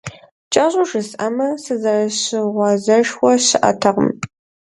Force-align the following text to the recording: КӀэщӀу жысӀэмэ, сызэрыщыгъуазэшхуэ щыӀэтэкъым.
КӀэщӀу 0.53 0.87
жысӀэмэ, 0.89 1.49
сызэрыщыгъуазэшхуэ 1.63 3.31
щыӀэтэкъым. 3.45 4.09